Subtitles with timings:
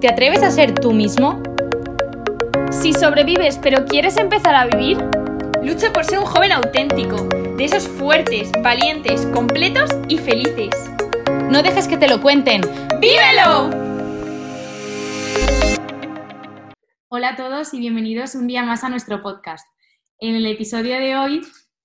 [0.00, 1.42] ¿Te atreves a ser tú mismo?
[2.70, 4.98] Si sobrevives pero quieres empezar a vivir,
[5.62, 7.26] lucha por ser un joven auténtico,
[7.56, 10.68] de esos fuertes, valientes, completos y felices.
[11.50, 12.60] No dejes que te lo cuenten.
[13.00, 13.70] ¡Vívelo!
[17.08, 19.66] Hola a todos y bienvenidos un día más a nuestro podcast.
[20.18, 21.40] En el episodio de hoy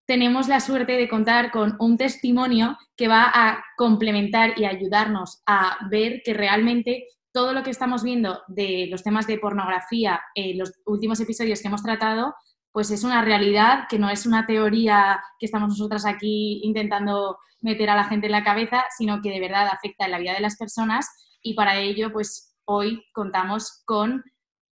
[0.05, 5.78] tenemos la suerte de contar con un testimonio que va a complementar y ayudarnos a
[5.89, 10.71] ver que realmente todo lo que estamos viendo de los temas de pornografía en los
[10.86, 12.33] últimos episodios que hemos tratado,
[12.71, 17.89] pues es una realidad, que no es una teoría que estamos nosotras aquí intentando meter
[17.89, 20.41] a la gente en la cabeza, sino que de verdad afecta en la vida de
[20.41, 21.07] las personas
[21.41, 24.24] y para ello, pues hoy contamos con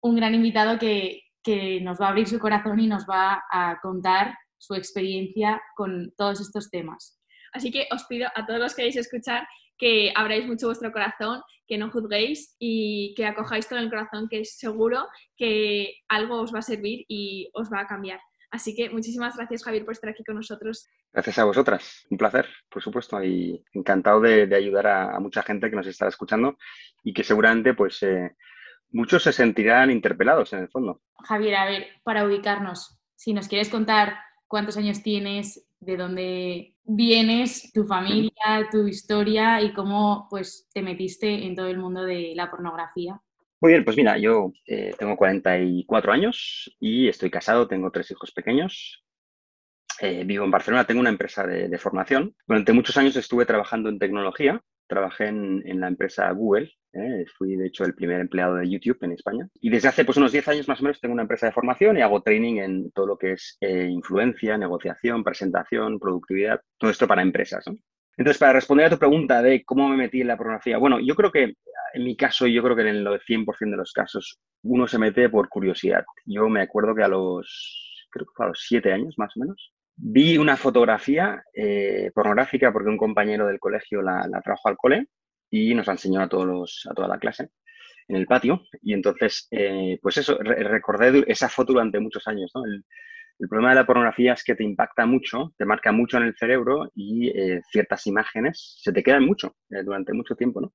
[0.00, 3.78] un gran invitado que, que nos va a abrir su corazón y nos va a
[3.80, 7.20] contar su experiencia con todos estos temas.
[7.52, 9.46] Así que os pido a todos los que queréis escuchar
[9.78, 14.40] que abráis mucho vuestro corazón, que no juzguéis y que acojáis todo el corazón, que
[14.40, 15.06] es seguro
[15.36, 18.20] que algo os va a servir y os va a cambiar.
[18.50, 20.88] Así que muchísimas gracias, Javier, por estar aquí con nosotros.
[21.12, 22.06] Gracias a vosotras.
[22.10, 26.56] Un placer, por supuesto, y encantado de, ayudar a, mucha gente que nos está escuchando
[27.04, 28.36] y que seguramente, pues, eh,
[28.90, 31.02] muchos se sentirán interpelados en el fondo.
[31.24, 34.16] Javier, a ver, para ubicarnos, si nos quieres contar
[34.48, 41.46] cuántos años tienes, de dónde vienes, tu familia, tu historia y cómo pues te metiste
[41.46, 43.20] en todo el mundo de la pornografía.
[43.60, 48.32] Muy bien, pues mira, yo eh, tengo 44 años y estoy casado, tengo tres hijos
[48.32, 49.04] pequeños.
[50.00, 52.36] Eh, vivo en Barcelona, tengo una empresa de, formación.
[52.46, 57.24] Durante muchos años estuve trabajando en tecnología, trabajé en la empresa Google ¿eh?
[57.36, 59.48] Fui, de hecho, el primer empleado de YouTube en España.
[59.60, 61.96] Y desde hace pues, unos 10 años más o menos tengo una empresa de formación
[61.98, 67.06] y hago training en todo lo que es eh, influencia, negociación, presentación, productividad, todo esto
[67.06, 67.64] para empresas.
[68.16, 71.14] Entonces, para responder a tu pregunta de cómo me metí en la pornografía, bueno, yo
[71.14, 71.54] creo que
[71.94, 75.28] en mi caso, yo creo que en el 100% de los casos, uno se mete
[75.30, 76.04] por curiosidad.
[76.26, 79.72] Yo me acuerdo que a los, creo que a los 7 años más o menos,
[80.00, 85.08] vi una fotografía eh, pornográfica porque un compañero del colegio la, la trajo al cole
[85.50, 87.50] y nos enseñó a, todos los, a toda la clase
[88.06, 88.62] en el patio.
[88.82, 92.50] Y entonces, eh, pues eso, recordé esa foto durante muchos años.
[92.54, 92.64] ¿no?
[92.64, 92.84] El,
[93.48, 96.90] problema de la pornografía es que te impacta mucho, te marca mucho en el cerebro
[96.94, 100.60] y eh, ciertas imágenes se te quedan mucho durante mucho tiempo.
[100.60, 100.72] ¿no?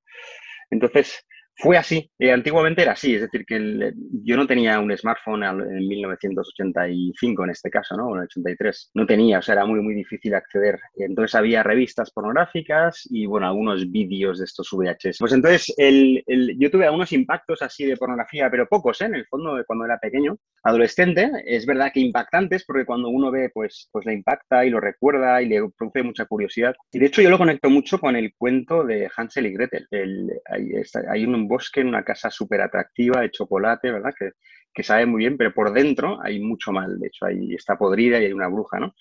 [0.70, 1.26] Entonces,
[1.56, 3.92] fue así, eh, antiguamente era así, es decir, que
[4.24, 8.10] yo no tenía un smartphone en 1985 en este caso, ¿no?
[8.14, 10.80] En el 83, no tenía, o sea, era muy, muy difícil acceder.
[10.96, 15.18] Entonces había revistas pornográficas y, bueno, algunos vídeos de estos VHS.
[15.18, 16.24] Pues entonces el,
[16.58, 19.06] yo tuve algunos impactos así de pornografía, pero pocos, ¿eh?
[19.06, 20.36] En el fondo, cuando era pequeño.
[20.64, 24.80] Adolescente, es verdad que impactantes, porque cuando uno ve, pues, pues le impacta y lo
[24.80, 26.74] recuerda y le produce mucha curiosidad.
[26.90, 29.86] Y de hecho yo lo conecto mucho con el cuento de Hansel y Gretel.
[29.90, 30.72] El, hay,
[31.10, 34.12] hay un bosque, en una casa súper atractiva de chocolate, ¿verdad?
[34.18, 34.30] Que,
[34.72, 36.98] que, sabe muy bien, pero por dentro hay mucho mal.
[36.98, 38.94] De hecho, ahí está podrida y hay una bruja, ¿no?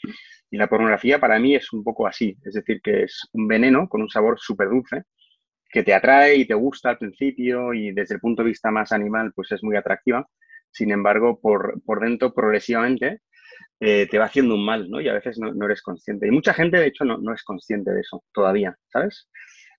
[0.52, 3.88] Y la pornografía para mí es un poco así, es decir, que es un veneno
[3.90, 5.04] con un sabor súper dulce
[5.74, 8.92] que te atrae y te gusta al principio y desde el punto de vista más
[8.92, 10.28] animal, pues es muy atractiva.
[10.72, 13.22] Sin embargo, por, por dentro, progresivamente,
[13.80, 15.02] eh, te va haciendo un mal, ¿no?
[15.02, 16.28] Y a veces no, no, eres consciente.
[16.28, 19.28] Y mucha gente, de hecho, no, no es consciente de eso todavía, ¿sabes?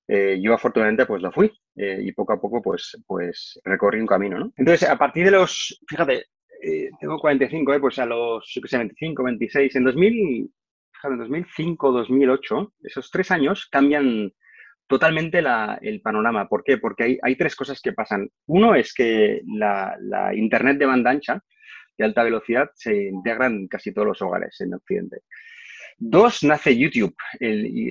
[0.06, 4.06] Eh, yo afortunadamente pues lo fui eh, y poco a poco pues, pues recorrí un
[4.06, 4.52] camino, ¿no?
[4.56, 6.26] Entonces, a partir de los, fíjate,
[6.62, 10.50] eh, tengo 45, pues a los, yo sé, 25, 26, en 2000,
[10.92, 14.30] fíjate, en 2005, 2008, esos tres años cambian
[14.86, 15.42] totalmente
[15.80, 16.48] el panorama.
[16.48, 16.76] ¿Por qué?
[16.76, 18.28] Porque hay, hay, tres cosas que pasan.
[18.46, 21.42] Uno es que la, la Internet de banda ancha
[21.96, 25.22] de alta velocidad se integra en casi todos los hogares en Occidente.
[25.98, 27.14] Dos, nace YouTube.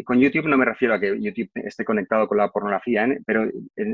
[0.05, 3.19] con YouTube no me refiero a que YouTube esté conectado con la pornografía, ¿eh?
[3.25, 3.49] pero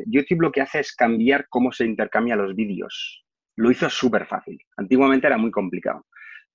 [0.05, 3.23] YouTube lo que hace es cambiar cómo se intercambian los vídeos.
[3.55, 4.57] Lo hizo súper fácil.
[4.77, 6.05] Antiguamente era muy complicado.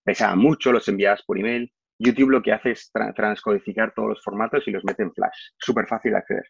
[0.03, 1.73] Pesaba mucho, los enviabas por email.
[1.99, 5.51] YouTube lo que hace es transcodificar todos los formatos y los mete en flash.
[5.59, 6.45] Súper fácil de acceder.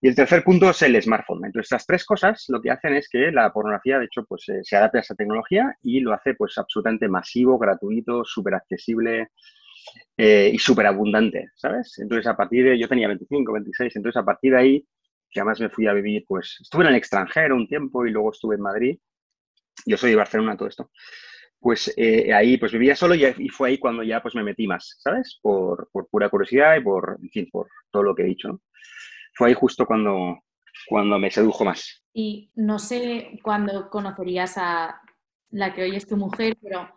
[0.00, 1.44] Y el tercer punto es el smartphone.
[1.44, 4.60] Entonces, estas tres cosas lo que hacen es que la pornografía, de hecho, pues eh,
[4.62, 9.28] se adapta a esa tecnología y lo hace pues absolutamente masivo, gratuito, súper accesible,
[10.16, 11.98] eh, y súper abundante, ¿sabes?
[11.98, 14.86] Entonces, a partir de, yo tenía 25, 26, entonces a partir de ahí,
[15.30, 18.32] que además me fui a vivir, pues estuve en el extranjero un tiempo y luego
[18.32, 18.98] estuve en Madrid,
[19.86, 20.90] yo soy de Barcelona, todo esto,
[21.58, 24.66] pues eh, ahí pues vivía solo y, y, fue ahí cuando ya pues me metí
[24.66, 25.38] más, ¿sabes?
[25.42, 28.60] Por, por, pura curiosidad y por, en fin, por todo lo que he dicho, ¿no?
[29.34, 30.44] Fue ahí justo cuando,
[30.86, 32.04] cuando me sedujo más.
[32.12, 35.00] Y no sé cuándo conocerías a
[35.50, 36.88] la que hoy es tu mujer, pero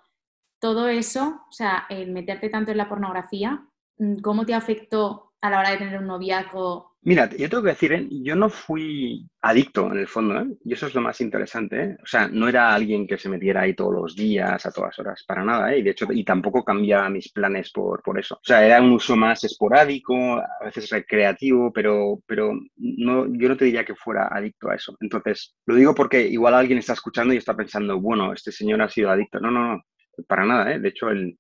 [0.59, 3.65] todo eso, o sea, el meterte tanto en la pornografía,
[3.97, 7.69] mm, ¿cómo te afectó a la hora de tener un noviazgo Mira, yo tengo que
[7.69, 8.05] decir, ¿eh?
[8.11, 10.47] yo no fui adicto en el fondo, ¿eh?
[10.65, 11.81] y eso es lo más interesante.
[11.81, 11.97] ¿eh?
[12.03, 15.23] O sea, no era alguien que se metiera ahí todos los días, a todas horas,
[15.25, 15.79] para nada, ¿eh?
[15.79, 18.35] y de hecho, y tampoco cambiaba mis planes por, por eso.
[18.35, 23.55] O sea, era un uso más esporádico, a veces recreativo, pero, pero no, yo no
[23.55, 24.97] te diría que fuera adicto a eso.
[24.99, 28.89] Entonces, lo digo porque igual alguien está escuchando y está pensando, bueno, este señor ha
[28.89, 29.39] sido adicto.
[29.39, 29.81] No, no, no,
[30.27, 30.79] para nada, ¿eh?
[30.79, 31.37] De hecho, el,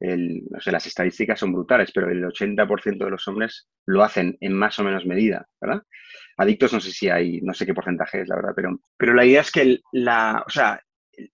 [0.00, 4.84] las estadísticas son brutales, pero el 80% de los hombres lo hacen en más o
[4.84, 5.82] menos medida, ¿verdad?
[6.38, 9.26] Adictos no sé si hay, no sé qué porcentaje es, la verdad, pero, pero la
[9.26, 10.80] idea es que la, o sea,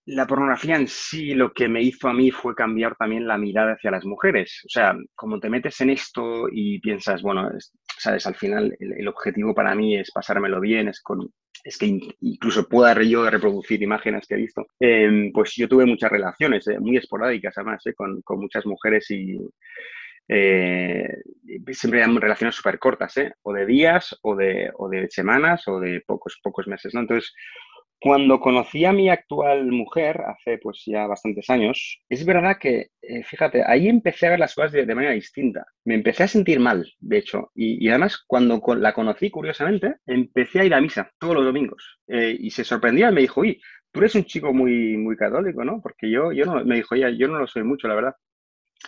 [0.07, 3.75] la pornografía en sí lo que me hizo a mí fue cambiar también la mirada
[3.75, 4.63] hacia las mujeres.
[4.67, 7.51] O sea, como te metes en esto y piensas, bueno,
[7.99, 11.31] sabes, al final el, objetivo para mí es pasármelo bien, es con,
[11.65, 16.11] es que incluso pueda yo reproducir imágenes que he visto, em, pues yo tuve muchas
[16.11, 19.39] relaciones, eh, muy esporádicas además, eh, con, con, muchas mujeres y
[20.29, 21.09] eh,
[21.73, 26.03] siempre eran relaciones súper cortas, o de días, o de, o de semanas, o de
[26.07, 27.01] pocos, pocos meses, ¿no?
[27.01, 27.33] Entonces,
[28.01, 33.23] cuando conocí a mi actual mujer, hace pues ya bastantes años, es verdad que, eh,
[33.25, 35.67] fíjate, ahí empecé a ver las cosas de, manera distinta.
[35.85, 40.65] Me empecé a sentir mal, de hecho, y, además cuando la conocí, curiosamente, empecé a
[40.65, 41.99] ir a misa todos los domingos.
[42.09, 43.61] Eh, y se sorprendía y me dijo, oye,
[43.91, 45.81] tú eres un chico muy, muy católico, ¿no?
[45.81, 48.15] Porque yo, yo no, me dijo ella, yo no lo soy mucho, la verdad.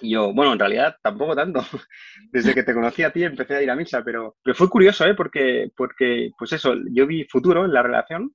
[0.02, 1.60] Y yo, bueno, en realidad tampoco tanto.
[2.30, 5.06] Desde que te conocí a ti empecé a ir a misa, pero, pero fue curioso,
[5.06, 5.14] ¿eh?
[5.14, 8.32] Porque, porque, pues eso, yo vi futuro en la relación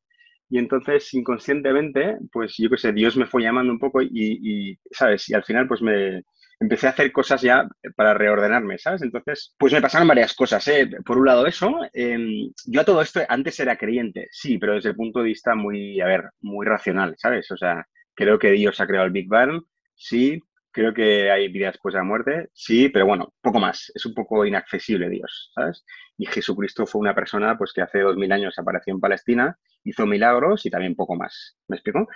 [0.53, 5.27] y entonces, inconscientemente, pues yo qué sé, Dios me fue llamando un poco y, ¿sabes?
[5.27, 6.21] Y al final, pues me
[6.59, 9.01] empecé a hacer cosas ya para reordenarme, ¿sabes?
[9.01, 10.87] Entonces, pues me pasaron varias cosas, ¿eh?
[11.03, 14.89] Por un lado eso, em, yo a todo esto antes era creyente, sí, pero desde
[14.89, 17.49] el punto de vista muy, a ver, muy racional, ¿sabes?
[17.49, 19.59] O sea, creo que Dios ha creado el Big Bang,
[19.95, 20.39] sí,
[20.73, 24.13] creo que hay vida después de la muerte, sí, pero bueno, poco más, es un
[24.13, 25.85] poco inaccesible Dios, ¿sabes?
[26.17, 30.05] Y Jesucristo fue una persona pues que hace dos mil años apareció en Palestina hizo
[30.05, 31.57] milagros y también poco más.
[31.67, 32.07] ¿Me explico?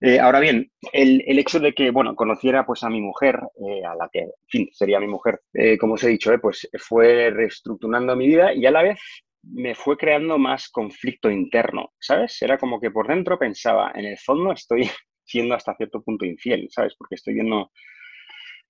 [0.00, 3.94] Eh, ahora bien, el, hecho de que, bueno, conociera pues a mi mujer, eh, a
[3.94, 8.14] la que, en fin, sería mi mujer, eh, como os he dicho, pues fue reestructurando
[8.16, 8.98] mi vida y a la vez
[9.42, 12.40] me fue creando más conflicto interno, ¿sabes?
[12.42, 14.90] Era como que por dentro pensaba, en el fondo estoy
[15.26, 16.94] siendo hasta cierto punto infiel, ¿sabes?
[16.96, 17.70] Porque estoy viendo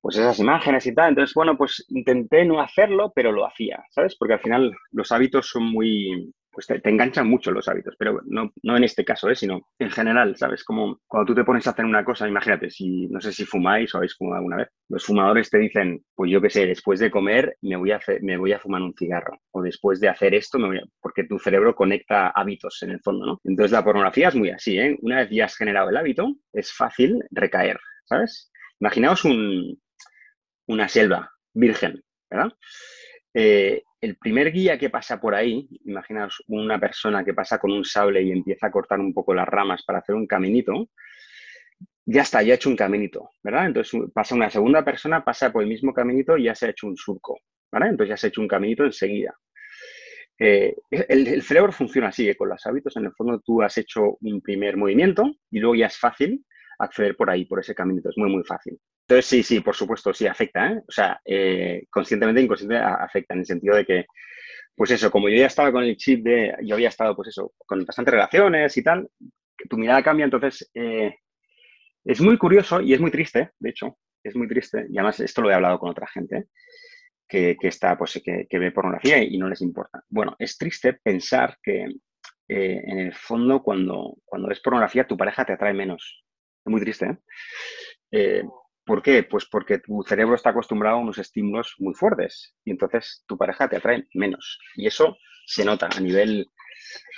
[0.00, 1.10] pues esas imágenes y tal.
[1.10, 4.16] Entonces, bueno, pues intenté no hacerlo, pero lo hacía, ¿sabes?
[4.16, 8.50] Porque al final los hábitos son muy, pues te, enganchan mucho los hábitos, pero no,
[8.62, 9.36] en este caso, ¿eh?
[9.36, 10.64] sino en general, ¿sabes?
[10.64, 13.94] Como cuando tú te pones a hacer una cosa, imagínate, si no sé si fumáis
[13.94, 17.10] o habéis fumado alguna vez, los fumadores te dicen, pues yo qué sé, después de
[17.10, 20.58] comer me voy a, me voy a fumar un cigarro, o después de hacer esto,
[21.02, 23.40] porque tu cerebro conecta hábitos en el fondo, ¿no?
[23.44, 24.96] Entonces la pornografía es muy así, ¿eh?
[25.02, 28.50] Una vez ya has generado el hábito, es fácil recaer, ¿sabes?
[28.80, 29.78] Imaginaos un,
[30.68, 32.54] una selva virgen, ¿verdad?
[33.38, 37.84] Eh, el primer guía que pasa por ahí, imaginaos una persona que pasa con un
[37.84, 40.88] sable y empieza a cortar un poco las ramas para hacer un caminito,
[42.06, 43.66] ya está, ya ha hecho un caminito, ¿verdad?
[43.66, 46.86] Entonces pasa una segunda persona, pasa por el mismo caminito y ya se ha hecho
[46.86, 47.40] un surco,
[47.70, 47.88] ¿vale?
[47.88, 49.34] Entonces ya se ha hecho un caminito enseguida.
[50.38, 54.40] Eh, el, cerebro funciona así, con los hábitos, en el fondo tú has hecho un
[54.40, 56.42] primer movimiento y luego ya es fácil
[56.78, 58.80] acceder por ahí, por ese caminito, es muy, muy fácil.
[59.08, 60.82] Entonces, sí, sí, por supuesto, sí afecta, ¿eh?
[60.86, 64.06] O sea, eh, conscientemente e inconscientemente afecta en el sentido de que,
[64.74, 67.52] pues eso, como yo ya estaba con el chip de, yo había estado, pues eso,
[67.56, 69.08] con bastantes relaciones y tal,
[69.70, 71.14] tu mirada cambia, entonces eh,
[72.04, 75.40] es muy curioso y es muy triste, de hecho, es muy triste, y además esto
[75.40, 76.48] lo he hablado con otra gente,
[77.28, 80.02] que, está, pues, que, que, ve pornografía y no les importa.
[80.08, 81.86] Bueno, es triste pensar que
[82.48, 86.24] en el fondo cuando, cuando ves pornografía tu pareja te atrae menos.
[86.64, 87.18] Es muy triste,
[88.12, 88.44] ¿eh?
[88.86, 89.22] Eh ¿Por qué?
[89.24, 93.68] Pues porque tu cerebro está acostumbrado a unos estímulos muy fuertes y entonces tu pareja
[93.68, 94.58] te atrae menos.
[94.76, 95.16] Y eso
[95.46, 96.46] se nota a nivel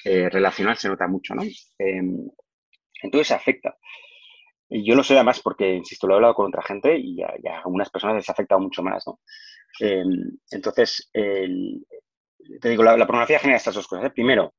[0.05, 1.43] eh, relacional, se nota mucho, ¿no?
[1.79, 2.29] Em,
[3.03, 3.77] entonces afecta.
[4.71, 7.33] Y yo lo sé además porque, insisto, lo he hablado con otra gente y a,
[7.65, 9.21] algunas personas les ha afectado mucho más, ¿no?
[9.81, 11.11] Em, entonces,
[12.61, 14.07] te digo, la, pornografía genera estas dos cosas.
[14.07, 14.11] ¿eh?
[14.11, 14.55] Primero,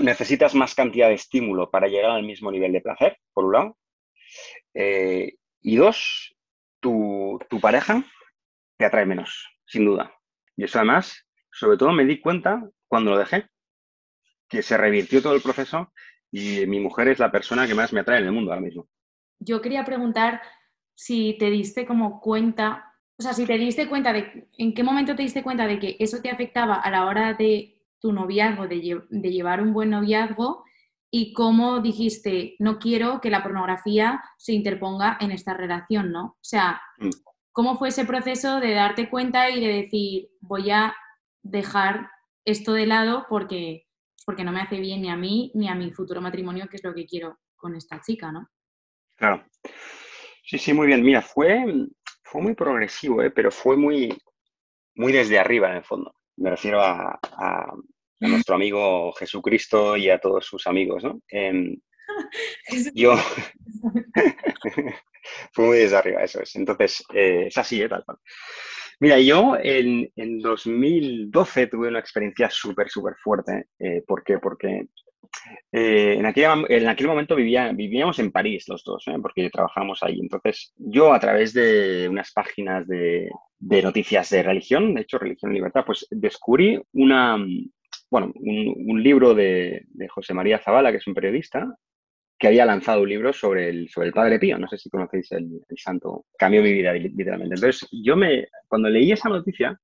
[0.00, 3.78] necesitas más cantidad de estímulo para llegar al mismo nivel de placer, por un lado.
[4.74, 6.36] Eh, y dos,
[6.80, 8.04] tu, pareja
[8.76, 10.12] te atrae menos, sin duda.
[10.56, 13.48] Y eso además, sobre todo me di cuenta cuando lo dejé,
[14.48, 15.92] que se revirtió todo el proceso
[16.30, 18.88] y mi mujer es la persona que más me atrae en el mundo ahora mismo.
[19.38, 20.42] Yo quería preguntar
[20.94, 25.14] si te diste como cuenta, o sea, si te diste cuenta de, en qué momento
[25.14, 29.02] te diste cuenta de que eso te afectaba a la hora de tu noviazgo, de,
[29.08, 30.64] de llevar un buen noviazgo
[31.10, 36.24] y cómo dijiste, no quiero que la pornografía se interponga en esta relación, ¿no?
[36.24, 37.10] O sea, mm.
[37.52, 40.94] ¿cómo fue ese proceso de darte cuenta y de decir, voy a
[41.42, 42.10] dejar
[42.44, 43.86] esto de lado porque,
[44.24, 46.84] porque no me hace bien ni a mí ni a mi futuro matrimonio, que es
[46.84, 48.48] lo que quiero con esta chica, ¿no?
[49.16, 49.44] Claro.
[50.44, 51.02] Sí, sí, muy bien.
[51.02, 51.64] Mira, fue,
[52.24, 53.30] fue muy progresivo, ¿eh?
[53.30, 54.16] pero fue muy,
[54.94, 56.14] muy desde arriba en el fondo.
[56.36, 57.18] Me refiero a,
[58.20, 61.20] nuestro amigo Jesucristo y a todos sus amigos, ¿no?
[61.28, 61.76] Em,
[62.94, 63.16] yo
[65.52, 66.54] fue muy desde arriba, eso es.
[66.56, 67.88] Entonces, eh, es así, ¿eh?
[67.88, 68.18] tal cual.
[69.00, 73.68] Mira, yo en, en 2012 tuve una experiencia súper, súper fuerte.
[73.78, 74.38] Eh, ¿Por qué?
[74.38, 74.88] Porque
[75.72, 79.16] eh, en, aquel, en, aquel, momento vivía, vivíamos en París los dos, ¿eh?
[79.22, 80.18] porque trabajamos ahí.
[80.20, 85.52] Entonces, yo a través de unas páginas de, de noticias de religión, de hecho, Religión
[85.52, 87.38] y Libertad, pues descubrí una,
[88.10, 91.72] bueno, un, libro de, José María Zavala, que es un periodista,
[92.38, 94.58] que había lanzado un libro sobre el, sobre el Padre Pío.
[94.58, 96.26] No sé si conocéis el, santo.
[96.36, 97.54] Cambió mi vida, literalmente.
[97.54, 99.78] Entonces, yo me, cuando leí esa noticia,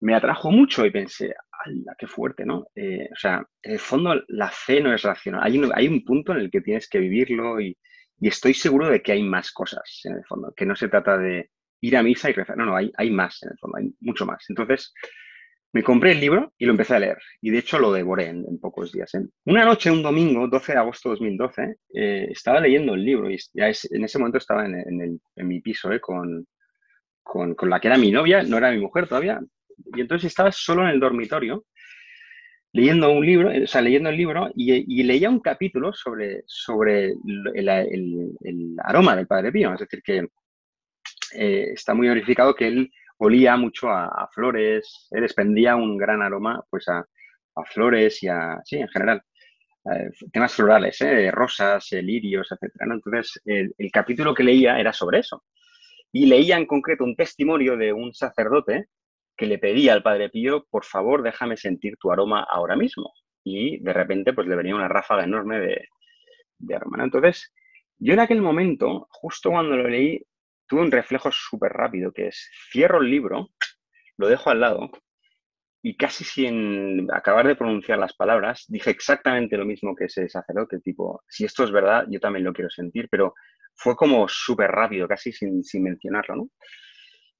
[0.00, 2.66] me atrajo mucho y pensé, ¡hala, qué fuerte, ¿no?
[2.74, 5.40] Eh, o sea, en el fondo la fe no es racional.
[5.42, 7.76] Hay un, hay un punto en el que tienes que vivirlo y,
[8.20, 11.16] y, estoy seguro de que hay más cosas en el fondo, que no se trata
[11.16, 11.50] de
[11.80, 12.56] ir a misa y rezar.
[12.56, 14.44] No, no, hay, hay más en el fondo, hay mucho más.
[14.50, 14.92] Entonces,
[15.74, 17.18] me compré el libro y lo empecé a leer.
[17.42, 19.12] Y de hecho lo devoré en, en pocos días.
[19.16, 19.26] ¿eh?
[19.46, 23.36] Una noche, un domingo, 12 de agosto de 2012, eh, estaba leyendo el libro y
[23.52, 26.00] ya es, en ese momento estaba en, en, el, en mi piso ¿eh?
[26.00, 26.46] con,
[27.24, 29.40] con, con, la que era mi novia, no era mi mujer todavía.
[29.96, 31.64] Y entonces estaba solo en el dormitorio
[32.72, 37.14] leyendo un libro, o sea, leyendo el libro y, y leía un capítulo sobre, sobre
[37.54, 39.74] el, aroma del Padre Pío.
[39.74, 40.28] Es decir, que
[41.34, 46.62] eh, está muy verificado que él olía mucho a, flores, él expendía un gran aroma
[46.70, 47.04] pues a,
[47.72, 49.22] flores y a, sí, en general,
[49.84, 52.72] eh, temas florales, eh, rosas, eh, lirios, etc.
[52.80, 55.44] Entonces, el, capítulo que leía era sobre eso.
[56.12, 58.86] Y leía en concreto un testimonio de un sacerdote
[59.36, 63.12] que le pedía al Padre Pío, por favor, déjame sentir tu aroma ahora mismo.
[63.44, 67.04] Y de repente, pues le venía una ráfaga enorme de, aroma.
[67.04, 67.52] Entonces,
[67.98, 70.24] yo en aquel momento, justo cuando lo leí,
[70.74, 73.50] tuve un reflejo súper rápido, que es, cierro el libro,
[74.16, 74.90] lo dejo al lado
[75.80, 80.80] y casi sin acabar de pronunciar las palabras, dije exactamente lo mismo que ese sacerdote,
[80.80, 83.34] tipo, si esto es verdad, yo también lo quiero sentir, pero
[83.76, 86.48] fue como súper rápido, casi sin, sin, mencionarlo.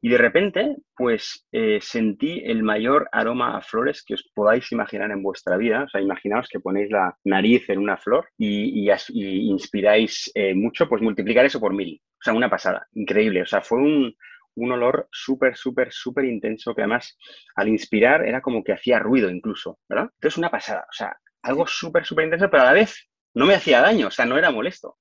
[0.04, 5.10] Y de repente, pues eh, sentí el mayor aroma a flores que os podáis imaginar
[5.10, 5.84] en vuestra vida.
[5.84, 10.54] O sea, imaginaos que ponéis la nariz en una flor y, y, y inspiráis eh,
[10.54, 12.02] mucho, pues multiplicar eso por mil.
[12.04, 13.40] O sea, una pasada, increíble.
[13.40, 14.14] O sea, fue un,
[14.56, 17.16] un olor súper, súper, súper intenso que además
[17.56, 20.10] al inspirar era como que hacía ruido incluso, ¿verdad?
[20.16, 23.54] Entonces una pasada, o sea, algo súper, súper intenso, pero a la vez no me
[23.54, 24.98] hacía daño, o sea, no era molesto.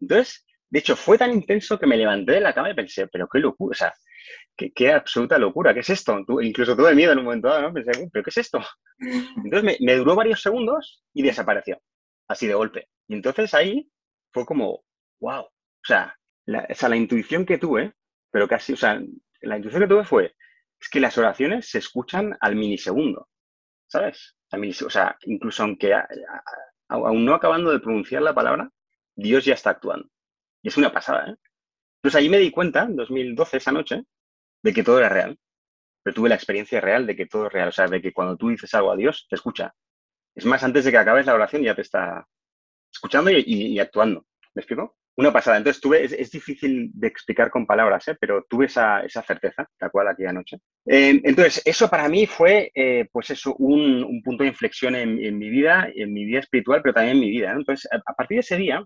[0.00, 3.28] Entonces, de hecho, fue tan intenso que me levanté de la cama y pensé, pero
[3.28, 3.92] qué locura, o sea,
[4.56, 6.18] qué, qué absoluta locura, ¿qué es esto?
[6.40, 7.72] Incluso tuve miedo en un momento dado, ¿no?
[7.72, 8.60] Pensé, pero ¿qué es esto?
[9.44, 11.80] Entonces me, duró varios segundos y desapareció,
[12.28, 12.88] así de golpe.
[13.06, 13.90] Y entonces ahí
[14.32, 14.84] fue como,
[15.20, 15.50] wow, o
[15.84, 16.16] sea,
[16.46, 17.92] la, o sea, la intuición que tuve
[18.30, 19.00] pero casi, o sea,
[19.40, 20.34] la intuición que tuve fue,
[20.80, 23.28] es que las oraciones se escuchan al minisegundo,
[23.86, 24.36] ¿sabes?
[24.50, 25.94] Al o sea, incluso aunque
[26.88, 28.70] aún no acabando de pronunciar la palabra,
[29.14, 30.08] Dios ya está actuando.
[30.62, 31.36] Y es una pasada, ¿eh?
[31.96, 34.04] Entonces ahí me di cuenta, en 2012, esa noche,
[34.62, 35.38] de que todo era real.
[36.02, 37.68] Pero tuve la experiencia real de que todo es real.
[37.68, 39.74] O sea, de que cuando tú dices algo a Dios, te escucha.
[40.34, 42.26] Es más, antes de que acabes la oración ya te está
[42.92, 44.24] escuchando y, actuando.
[44.54, 44.96] ¿Me explico?
[45.16, 45.56] Una pasada.
[45.56, 48.16] Entonces tuve, es, difícil de explicar con palabras, ¿eh?
[48.20, 50.58] pero tuve esa, esa, certeza, tal cual aquella noche.
[50.86, 55.18] Eh, entonces, eso para mí fue, eh, pues eso, un, un, punto de inflexión en,
[55.18, 57.52] en, mi vida, en mi vida espiritual, pero también en mi vida.
[57.52, 57.58] ¿no?
[57.58, 58.84] Entonces, a, a, partir de ese día,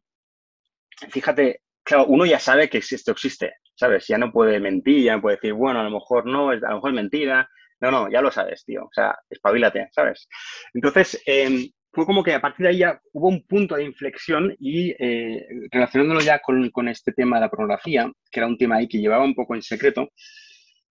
[1.11, 4.07] fíjate, claro, uno ya sabe que esto existe, ¿sabes?
[4.07, 6.75] Ya no puede mentir, ya no puede decir, bueno, a lo mejor no, a lo
[6.77, 7.49] mejor es mentira.
[7.81, 8.85] No, no, ya lo sabes, tío.
[8.85, 10.29] O sea, espabilate, ¿sabes?
[10.73, 14.55] Entonces, eh, fue como que a partir de ahí ya hubo un punto de inflexión
[14.59, 18.89] y eh, relacionándolo ya con, este tema de la pornografía, que era un tema ahí
[18.89, 20.09] que llevaba un poco en secreto,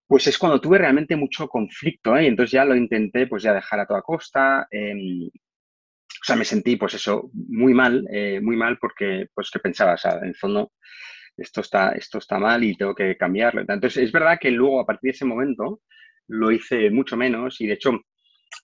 [0.06, 2.26] pues es cuando tuve realmente mucho conflicto, ¿eh?
[2.26, 4.94] entonces ya lo intenté pues ya dejar a toda costa, eh,
[6.22, 9.94] o sea, me sentí pues eso, muy mal, eh, muy mal porque pues que pensaba,
[9.94, 10.72] o sea, en el fondo
[11.36, 13.62] esto está, esto está mal y tengo que cambiarlo.
[13.62, 15.80] Entonces es verdad que luego a partir de ese momento
[16.28, 17.90] lo hice mucho menos y de hecho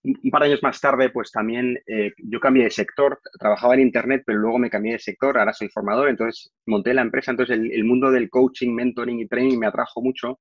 [0.05, 3.81] un par de años más tarde, pues también eh, yo cambié de sector, trabajaba en
[3.81, 7.59] Internet, pero luego me cambié de sector, ahora soy formador, entonces monté la empresa, entonces
[7.59, 10.39] el, el, mundo del coaching, mentoring y training me atrajo mucho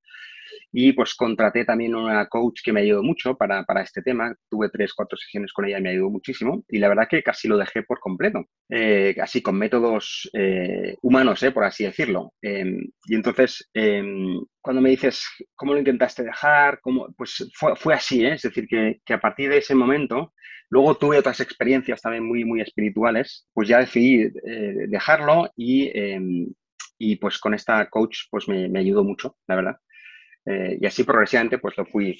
[0.71, 4.35] y pues contraté también una coach que me ayudó mucho para, para este tema.
[4.49, 6.63] Tuve tres, cuatro sesiones con ella me ayudó muchísimo.
[6.67, 11.41] Y la verdad que casi lo dejé por completo, eh, así con métodos eh, humanos,
[11.43, 12.33] eh, por así decirlo.
[12.41, 16.79] Em, y entonces, em, cuando me dices, ¿cómo lo intentaste dejar?
[17.15, 20.33] Pues fue, fue así, es decir, que, que a partir de ese momento
[20.69, 24.29] Luego tuve otras experiencias también muy, muy espirituales, pues ya decidí
[24.89, 26.53] dejarlo y, em,
[26.97, 29.77] y, pues con esta coach pues me, me ayudó mucho, la verdad.
[30.47, 32.17] Eh, y así progresivamente pues lo fui,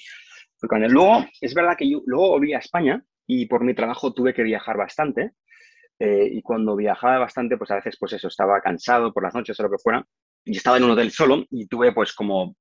[0.68, 0.92] con él.
[0.92, 4.42] Luego, es verdad que yo luego volví a España y por mi trabajo tuve que
[4.42, 5.32] viajar bastante.
[6.00, 9.58] Eh, y cuando viajaba bastante, pues a veces pues eso, estaba cansado por las noches
[9.58, 10.04] o lo que fuera.
[10.44, 12.54] Y estaba en un hotel solo y tuve pues como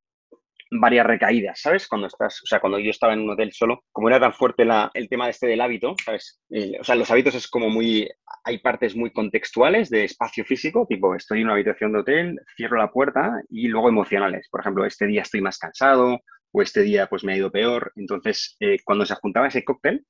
[0.71, 1.87] varias recaídas, ¿sabes?
[1.87, 4.65] Cuando estás, o sea, cuando yo estaba en un hotel solo, como era tan fuerte
[4.65, 6.41] la, el tema este del hábito, ¿sabes?
[6.79, 8.09] o sea, los hábitos es como muy,
[8.43, 12.77] hay partes muy contextuales de espacio físico, tipo, estoy en una habitación de hotel, cierro
[12.77, 14.47] la puerta y luego emocionales.
[14.49, 16.19] Por ejemplo, este día estoy más cansado
[16.51, 17.91] o este día pues me ha ido peor.
[17.95, 20.05] Entonces, eh, cuando se juntaba ese cóctel,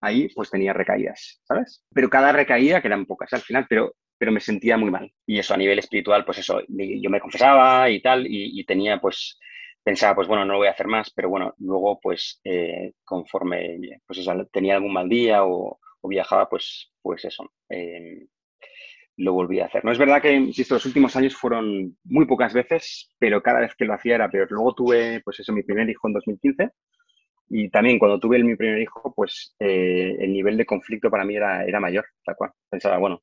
[0.00, 1.84] ahí pues tenía recaídas, ¿sabes?
[1.94, 5.12] Pero cada recaída, que eran pocas al final, pero pero me sentía muy mal.
[5.26, 9.36] Y eso a nivel espiritual, pues eso, yo me confesaba y tal, y tenía pues
[9.82, 13.78] pensaba, pues bueno, no lo voy a hacer más, pero bueno, luego pues eh, conforme
[14.06, 18.26] pues eso, tenía algún mal día o, viajaba, pues, pues eso, em,
[19.16, 19.84] lo volví a hacer.
[19.84, 23.74] No es verdad que, insisto, los últimos años fueron muy pocas veces, pero cada vez
[23.76, 24.50] que lo hacía era peor.
[24.50, 26.70] Luego tuve, pues eso, mi primer hijo en 2015
[27.54, 31.36] y también cuando tuve mi primer hijo, pues eh, el nivel de conflicto para mí
[31.36, 32.52] era, era mayor, tal cual.
[32.70, 33.22] Pensaba, bueno,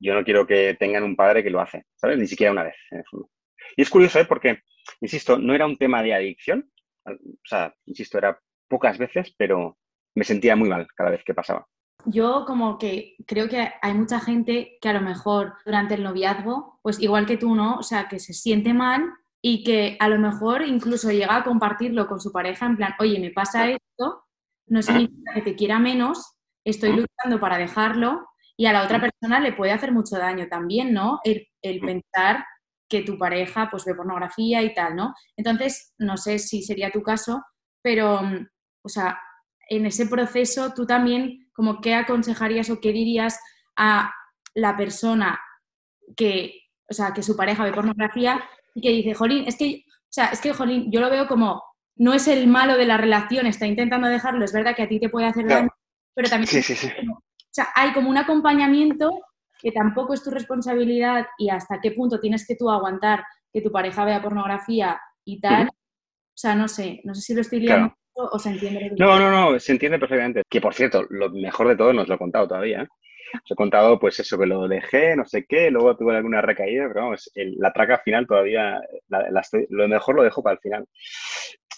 [0.00, 2.18] yo no quiero que tengan un padre que lo hace, ¿sabes?
[2.18, 3.30] Ni siquiera una vez, en el fondo.
[3.76, 4.24] Y es curioso, ¿eh?
[4.24, 4.58] Porque
[5.00, 6.70] insisto, no era un tema de adicción,
[7.06, 7.12] o
[7.44, 8.38] sea, insisto, era
[8.68, 9.78] pocas veces, pero
[10.14, 11.66] me sentía muy mal cada vez que pasaba.
[12.06, 16.78] Yo como que creo que hay mucha gente que a lo mejor durante el noviazgo,
[16.82, 17.76] pues igual que tú, ¿no?
[17.76, 19.10] O sea, que se siente mal
[19.40, 23.18] y que a lo mejor incluso llega a compartirlo con su pareja en plan, oye,
[23.20, 24.24] me pasa esto,
[24.66, 28.26] no significa que te quiera menos, estoy luchando para dejarlo
[28.56, 31.20] y a la otra persona le puede hacer mucho daño también, ¿no?
[31.24, 32.44] El, el pensar
[32.88, 35.14] que tu pareja pues ve pornografía y tal, ¿no?
[35.36, 37.42] Entonces, no sé si sería tu caso,
[37.82, 38.46] pero, mm,
[38.82, 39.18] o sea,
[39.68, 43.38] en ese proceso tú también, como, ¿qué aconsejarías o qué dirías
[43.76, 44.12] a
[44.54, 45.40] la persona
[46.16, 50.12] que, o sea, que su pareja ve pornografía y que dice, Jolín, es que, o
[50.12, 51.62] sea, es que, Jolín, yo lo veo como,
[51.96, 55.00] no es el malo de la relación, está intentando dejarlo, es verdad que a ti
[55.00, 55.70] te puede hacer daño,
[56.14, 56.48] pero también...
[56.48, 56.88] Sí, sí, sí.
[57.08, 59.10] o sea, hay como un acompañamiento
[59.64, 63.72] que tampoco es tu responsabilidad y hasta qué punto tienes que tú aguantar que tu
[63.72, 65.68] pareja vea pornografía y tal.
[65.68, 68.92] O sea, no sé, no sé si lo estoy liando o se entiende.
[68.98, 70.42] No, no, no, se entiende perfectamente.
[70.50, 72.82] Que por cierto, lo mejor de todo no os lo he contado todavía.
[72.82, 72.88] ¿eh?
[73.42, 76.86] Os he contado, pues eso, que lo dejé, no sé qué, luego tuve alguna recaída,
[76.88, 78.80] pero vamos, la traca final todavía,
[79.70, 80.84] lo mejor lo dejo para el final.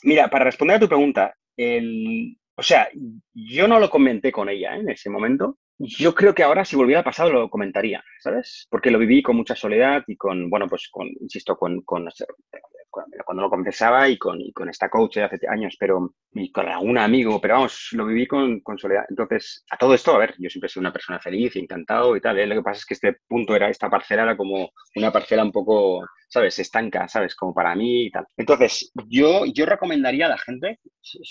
[0.03, 2.89] Mira, para responder a tu pregunta, el, o sea,
[3.33, 4.81] yo no lo comenté con ella ¿eh?
[4.81, 8.67] en ese momento, yo creo que ahora, si volviera a pasado, lo comentaría, ¿sabes?
[8.71, 13.51] Porque lo viví con mucha soledad y con, bueno, pues con, insisto, con, cuando lo
[13.51, 18.07] confesaba y con, esta coach hace años, pero y con algún amigo, pero vamos, lo
[18.07, 19.05] viví con, soledad.
[19.09, 22.21] Entonces, a todo esto, a ver, yo siempre he sido una persona feliz encantado y
[22.21, 22.39] tal.
[22.39, 22.47] ¿eh?
[22.47, 25.53] Lo que pasa es que este punto era, esta parcela era como una parcela un
[25.53, 26.59] poco, ¿sabes?
[26.59, 27.35] Estanca, ¿sabes?
[27.35, 28.27] Como para mí y tal.
[28.37, 30.81] Entonces, yo, yo recomendaría a la gente,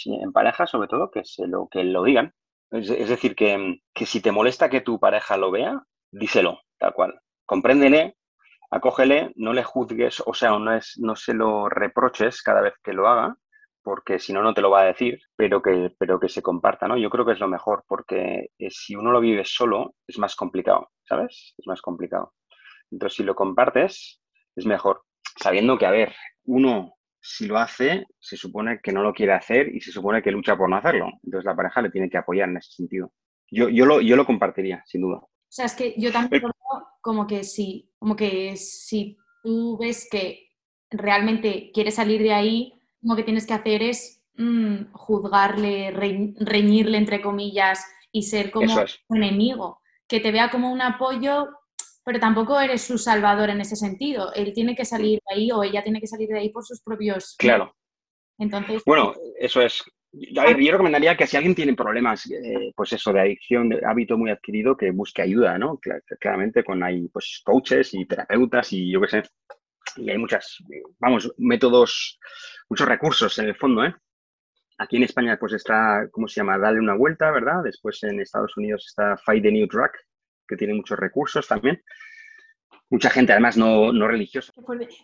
[0.05, 2.33] en pareja sobre todo, que, se lo, que lo digan,
[2.77, 7.19] es, decir, que, si te molesta que tu pareja lo vea, díselo, tal cual.
[7.45, 8.17] Compréndele,
[8.71, 12.93] acógele, no le juzgues, o sea, no, es, no se lo reproches cada vez que
[12.93, 13.35] lo haga,
[13.83, 16.87] porque si no, no te lo va a decir, pero que, pero que se comparta,
[16.87, 16.97] ¿no?
[16.97, 20.35] Yo creo que es lo mejor, porque eh, si uno lo vive solo, es más
[20.35, 21.53] complicado, ¿sabes?
[21.57, 22.33] Es más complicado.
[22.91, 24.21] Entonces, si lo compartes,
[24.55, 25.03] es mejor,
[25.37, 26.94] sabiendo que, a ver, uno
[27.27, 30.55] si lo hace, se supone que no lo quiere hacer y se supone que lucha
[30.55, 31.09] por no hacerlo.
[31.23, 33.11] Entonces la pareja le tiene que apoyar en ese sentido.
[33.49, 35.17] Yo, yo, lo, yo lo compartiría, sin duda.
[35.17, 36.53] O sea, es que yo también creo
[37.01, 40.49] como que si, como que si tú ves que
[40.91, 47.21] realmente quiere salir de ahí, lo que tienes que hacer es mm, juzgarle, reñirle entre
[47.21, 48.71] comillas y ser como
[49.07, 49.81] un enemigo.
[50.07, 51.49] Que te vea como un apoyo
[52.05, 54.31] pero tampoco eres su salvador en ese sentido.
[54.33, 56.81] Él tiene que salir de ahí o ella tiene que salir de ahí por sus
[56.81, 57.35] propios...
[57.37, 57.75] Claro.
[58.37, 58.83] Entonces...
[58.85, 59.83] Bueno, eso es...
[60.11, 64.29] yo recomendaría que si alguien tiene problemas, eh, pues eso, de adicción, de hábito muy
[64.29, 65.79] adquirido, que busque ayuda, ¿no?
[66.19, 69.23] Claramente con hay pues coaches y terapeutas y yo qué sé.
[69.97, 70.57] Y hay muchas,
[70.99, 72.19] vamos, métodos,
[72.69, 73.95] muchos recursos en el fondo, ¿eh?
[74.77, 76.59] Aquí en España pues está, ¿cómo se llama?
[76.59, 77.63] Dale una vuelta, ¿verdad?
[77.63, 79.91] Después en Estados Unidos está Fight the New Drug,
[80.47, 81.81] que tiene muchos recursos también.
[82.89, 84.53] Mucha gente, además, no, no religiosa.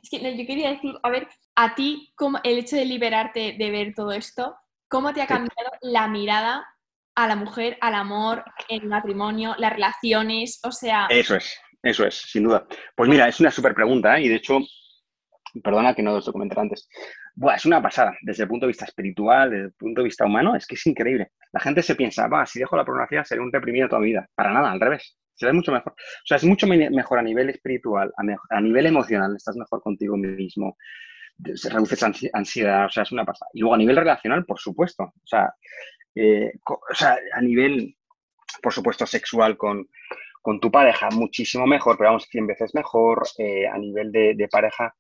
[0.04, 3.72] Es que yo quería decir, a ver, a ti, cómo, el hecho de liberarte de
[3.72, 4.56] ver todo esto,
[4.88, 6.66] ¿cómo te ha cambiado la mirada
[7.16, 10.60] a la mujer, al amor, el matrimonio, las relaciones?
[10.64, 11.08] O sea...
[11.10, 12.68] Eso es, eso es, sin duda.
[12.96, 14.24] Pues mira, es una súper pregunta, ¿eh?
[14.24, 14.60] y de hecho,
[15.64, 16.88] perdona que no os lo comenté antes.
[17.34, 20.26] Buah, es una pasada, desde el punto de vista espiritual, desde el punto de vista
[20.26, 21.32] humano, es que es increíble.
[21.52, 24.28] La gente se piensa, va, si dejo la pornografía seré un reprimido toda mi vida.
[24.36, 25.18] Para nada, al revés.
[25.42, 25.94] Será mucho mejor.
[25.94, 30.78] O sea, es mucho mejor a nivel espiritual, a, nivel emocional, estás mejor contigo mismo,
[31.40, 33.50] reduces ansiedad, o sea, es una pasada.
[33.52, 35.02] Y luego a nivel relacional, por supuesto.
[35.04, 35.52] O sea,
[36.14, 37.98] eh, o sea a nivel,
[38.62, 39.90] por supuesto, sexual con,
[40.44, 43.24] con tu pareja, muchísimo mejor, pero vamos, 100 veces mejor.
[43.40, 44.94] Eh, a nivel de pareja,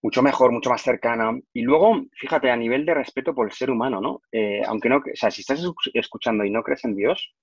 [0.00, 1.38] mucho mejor, mucho más cercana.
[1.52, 4.22] Y luego, fíjate, a nivel de respeto por el ser humano, ¿no?
[4.32, 7.34] Eh, aunque no, o sea, si estás escuchando y no crees en Dios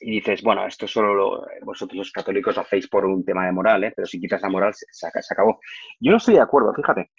[0.00, 3.84] y dices, bueno, esto solo lo, vosotros los católicos hacéis por un tema de moral,
[3.84, 3.92] ¿eh?
[3.94, 5.60] pero si quitas la moral, se, se, acabó.
[6.00, 7.10] Yo no estoy de acuerdo, fíjate.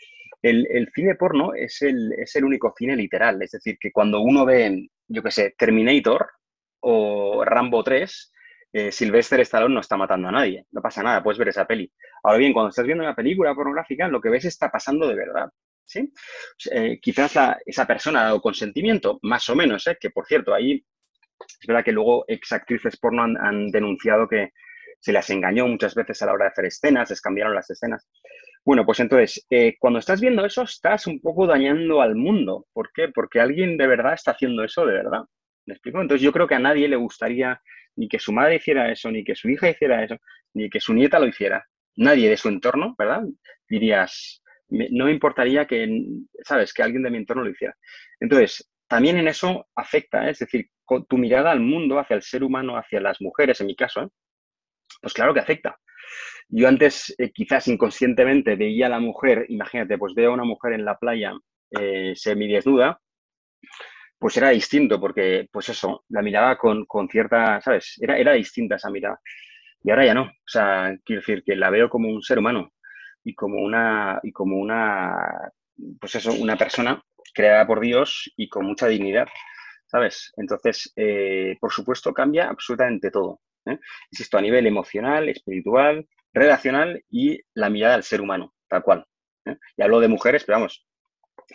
[0.41, 4.45] El, cine porno es el, es el único cine literal, es decir, que cuando uno
[4.45, 6.29] ve, yo qué sé, Terminator
[6.81, 8.33] o Rambo 3,
[8.73, 11.91] eh, Sylvester Stallone no está matando a nadie, no pasa nada, puedes ver esa peli.
[12.21, 15.49] Ahora bien, cuando estás viendo una película pornográfica, lo que ves está pasando de verdad.
[15.83, 16.11] ¿sí?
[16.71, 19.97] Eh, quizás esa persona ha dado consentimiento, más o menos, ¿eh?
[19.99, 20.83] que por cierto, ahí
[21.39, 24.51] es verdad que luego ex actrices porno han, denunciado que
[24.99, 28.07] se las engañó muchas veces a la hora de hacer escenas, les cambiaron las escenas.
[28.63, 32.65] Bueno, pues entonces, eh, cuando estás viendo eso, estás un poco dañando al mundo.
[32.73, 33.09] ¿Por qué?
[33.09, 35.21] Porque alguien de verdad está haciendo eso de verdad.
[35.67, 36.01] ¿Me explico?
[36.01, 37.61] Entonces yo creo que a nadie le gustaría
[37.95, 40.17] ni que su madre hiciera eso, ni que su hija hiciera eso,
[40.53, 41.63] ni que su nieta lo hiciera.
[41.95, 43.23] Nadie de su entorno, ¿verdad?
[43.69, 45.87] Dirías, no me importaría que,
[46.43, 47.75] ¿sabes?, que alguien de mi entorno lo hiciera.
[48.19, 50.31] Entonces, también en eso afecta, ¿eh?
[50.31, 50.69] es decir,
[51.07, 54.07] tu mirada al mundo, hacia el ser humano, hacia las mujeres, en mi caso, ¿eh?
[55.01, 55.77] pues claro que afecta.
[56.47, 60.73] Yo antes, eh, quizás inconscientemente, veía a la mujer, imagínate, pues veo a una mujer
[60.73, 61.33] en la playa
[62.13, 63.01] semi-desnuda,
[64.17, 67.97] pues era distinto, porque, pues eso, la miraba con, cierta, ¿sabes?
[68.01, 69.19] Era, era distinta esa mirada.
[69.83, 70.23] Y ahora ya no.
[70.23, 72.71] O sea, quiero decir que la veo como un ser humano
[73.23, 75.51] y como una, y como una,
[75.99, 77.01] pues eso, una persona
[77.33, 79.27] creada por Dios y con mucha dignidad,
[79.95, 80.33] ¿sabes?
[80.35, 83.39] Entonces, eh, por supuesto, cambia absolutamente todo.
[83.65, 83.79] ¿eh?
[84.11, 89.05] Insisto, a nivel emocional, espiritual, relacional y la mirada al ser humano, tal cual.
[89.45, 89.55] ¿eh?
[89.77, 90.85] Y hablo de mujeres, pero vamos,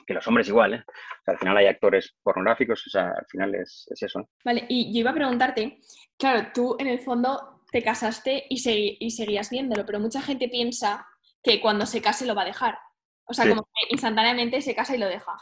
[0.06, 0.84] que los hombres igual, ¿eh?
[1.26, 4.30] al final hay actores pornográficos, o sea, al final es, eso.
[4.42, 5.80] Vale, y yo iba a preguntarte,
[6.16, 11.06] claro, tú en el fondo te casaste y, y seguías viéndolo, pero mucha gente piensa
[11.42, 12.78] que cuando se case lo va a dejar.
[13.26, 15.36] O sea, como que instantáneamente se casa y lo deja.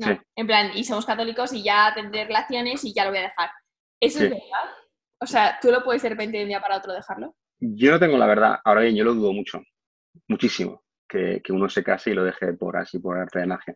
[0.00, 3.22] No, en plan, y somos católicos y ya tendré relaciones y ya lo voy a
[3.22, 3.50] dejar.
[4.00, 4.70] ¿Eso es verdad?
[5.20, 7.34] O sea, ¿tú lo puedes de repente de un día para otro dejarlo?
[7.58, 8.60] Yo no tengo la verdad.
[8.64, 9.62] Ahora bien, yo lo dudo mucho.
[10.28, 13.74] Muchísimo que, uno se case y lo deje por así, por arte de magia.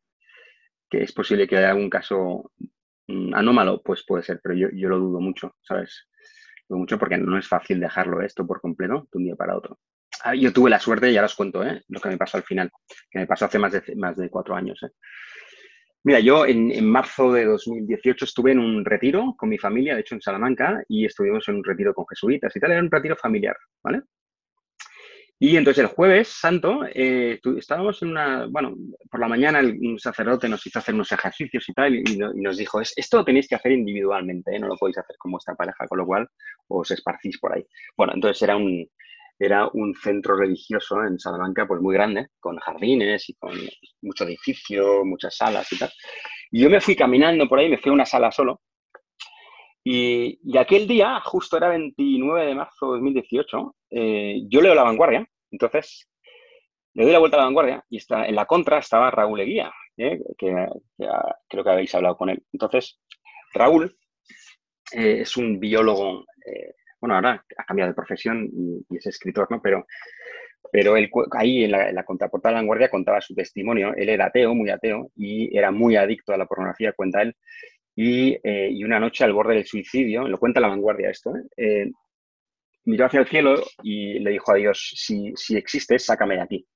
[0.89, 2.53] Que es posible que haya algún caso
[3.09, 6.09] mm, anómalo, pues puede ser, pero yo, yo lo dudo mucho, ¿sabes?
[6.69, 9.57] Lo dudo mucho porque no es fácil dejarlo esto por completo de un día para
[9.57, 9.79] otro.
[10.23, 11.83] Ah, yo tuve la suerte, ya os cuento, ¿eh?
[11.89, 12.71] lo que me pasó al final,
[13.11, 14.81] que me pasó hace más de, más de cuatro años.
[14.83, 14.91] ¿eh?
[16.05, 20.03] Mira, yo en, en, marzo de 2018 estuve en un retiro con mi familia, de
[20.03, 23.17] hecho en Salamanca, y estuvimos en un retiro con jesuitas y tal, era un retiro
[23.17, 24.03] familiar, ¿vale?
[25.39, 28.75] Y entonces el jueves santo eh, estábamos en una, bueno,
[29.11, 32.81] por la mañana un sacerdote nos hizo hacer unos ejercicios y tal, y, nos dijo,
[32.81, 34.59] esto lo tenéis que hacer individualmente, ¿eh?
[34.59, 36.29] no lo podéis hacer con vuestra pareja, con lo cual
[36.69, 37.67] os esparcís por ahí.
[37.97, 38.89] Bueno, entonces era un,
[39.39, 43.53] era un centro religioso en Salamanca, pues muy grande, con jardines y con
[44.03, 45.91] mucho edificio, muchas salas y tal.
[46.51, 48.61] Y yo me fui caminando por ahí, me fui a una sala solo,
[49.87, 55.29] y, aquel día, justo era 29 de marzo de 2018, eh, yo leo La Vanguardia,
[55.51, 56.09] entonces
[56.95, 59.71] le doy la vuelta a La Vanguardia y está, en la contra estaba Raúl Eguía,
[59.99, 60.69] eh, que,
[61.49, 62.43] creo que habéis hablado con él.
[62.51, 62.99] Entonces,
[63.53, 63.95] Raúl
[64.93, 66.25] eh, es un biólogo,
[67.05, 69.61] bueno, ahora ha cambiado de profesión y, es escritor, ¿no?
[69.63, 69.87] Pero,
[70.73, 73.95] pero él, ahí en la, en la contraportada de Vanguardia contaba su testimonio.
[73.95, 77.37] Él era ateo, muy ateo, y era muy adicto a la pornografía, cuenta él
[77.97, 81.43] eh, y, una noche al borde del suicidio, lo cuenta la vanguardia esto, ¿eh?
[81.57, 81.91] Eh,
[82.87, 86.67] miró hacia el cielo y le dijo a Dios, si, si existes, sácame de aquí,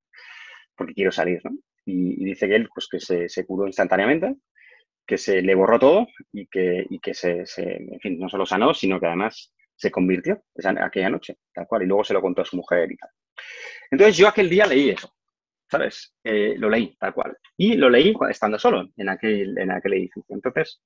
[0.75, 1.41] porque quiero salir.
[1.43, 1.51] ¿no?
[1.85, 4.35] Y, dice que él pues, que se, curó instantáneamente,
[5.05, 8.99] que se le borró todo y que, que se, en fin, no solo sanó, sino
[8.99, 12.45] que además se convirtió esa, aquella noche, tal cual, y luego se lo contó a
[12.45, 13.09] su mujer y tal.
[13.89, 15.15] Entonces yo aquel día leí eso,
[15.71, 16.13] ¿sabes?
[16.23, 17.37] lo leí tal cual.
[17.57, 20.25] Y lo leí estando solo en aquel, en aquel edificio.
[20.35, 20.81] Entonces,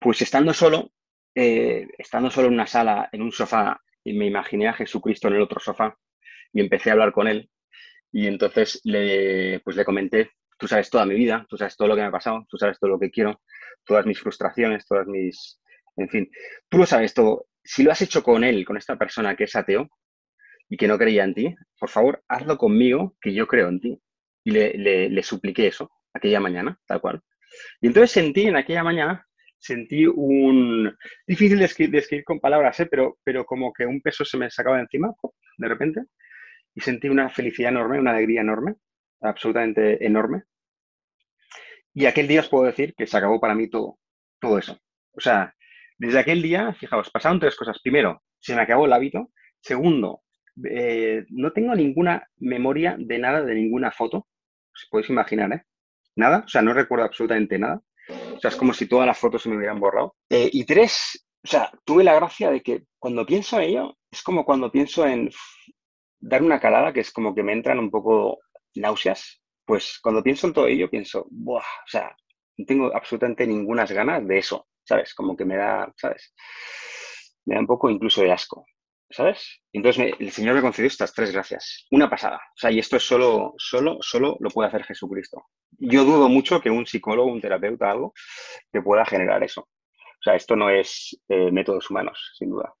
[0.00, 0.92] pues estando solo,
[1.34, 5.34] eh, estando solo en una sala, en un sofá, y me imaginé a Jesucristo en
[5.34, 5.96] el otro sofá
[6.52, 7.48] y empecé a hablar con él.
[8.10, 11.94] Y entonces le, pues le comenté, tú sabes toda mi vida, tú sabes todo lo
[11.94, 13.40] que me ha pasado, tú sabes todo lo que quiero,
[13.84, 15.61] todas mis frustraciones, todas mis,
[15.96, 16.30] en fin,
[16.68, 17.46] tú lo sabes todo.
[17.62, 19.88] Si lo has hecho con él, con esta persona que es ateo
[20.68, 24.02] y que no creía en ti, por favor, hazlo conmigo, que yo creo en ti.
[24.44, 27.20] Y le, le, supliqué eso aquella mañana, tal cual.
[27.80, 29.26] Y entonces sentí en aquella mañana,
[29.58, 30.96] sentí un...
[31.26, 32.86] Difícil de escribir, con palabras, ¿eh?
[32.86, 35.14] pero, pero como que un peso se me sacaba de encima,
[35.58, 36.00] de repente,
[36.74, 38.74] y sentí una felicidad enorme, una alegría enorme,
[39.20, 40.42] absolutamente enorme.
[41.94, 43.98] Y aquel día os puedo decir que se acabó para mí todo,
[44.40, 44.78] todo eso.
[45.12, 45.54] O sea,
[46.02, 47.78] desde aquel día, fijaos, pasaron tres cosas.
[47.80, 49.30] Primero, se me acabó el hábito.
[49.60, 50.22] Segundo,
[50.68, 54.26] eh, no tengo ninguna memoria de nada, de ninguna foto.
[54.74, 55.62] Os podéis imaginar, ¿eh?
[56.16, 57.80] Nada, o sea, no recuerdo absolutamente nada.
[58.34, 60.16] O sea, es como si todas las fotos se me hubieran borrado.
[60.28, 64.24] Eh, y tres, o sea, tuve la gracia de que cuando pienso en ello, es
[64.24, 65.30] como cuando pienso en
[66.18, 68.40] dar una calada, que es como que me entran un poco
[68.74, 69.40] náuseas.
[69.64, 71.60] Pues cuando pienso en todo ello, pienso, ¡buah!
[71.60, 72.16] O sea,
[72.56, 74.66] no tengo absolutamente ninguna ganas de eso.
[74.84, 75.14] ¿sabes?
[75.14, 76.34] Como que me da, ¿sabes?
[77.44, 78.66] Me da un poco incluso de asco,
[79.10, 79.60] ¿sabes?
[79.72, 81.86] Entonces el Señor me concedió estas tres gracias.
[81.90, 82.36] Una pasada.
[82.36, 85.46] O sea, y esto es solo, solo, solo lo puede hacer Jesucristo.
[85.70, 88.12] Yo dudo mucho que un psicólogo, un terapeuta, algo,
[88.70, 89.62] te pueda generar eso.
[89.62, 92.72] O sea, esto no es eh, métodos humanos, sin duda.